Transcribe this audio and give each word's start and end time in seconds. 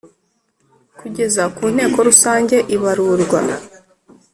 Kugeza 0.99 1.43
ku 1.55 1.63
nteko 1.73 1.97
rusange 2.07 2.57
ibarurwa 2.75 3.39